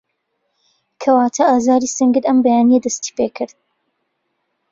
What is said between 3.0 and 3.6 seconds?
پێکرد